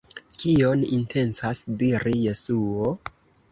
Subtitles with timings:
[0.43, 2.91] Kion intencas diri Jesuo?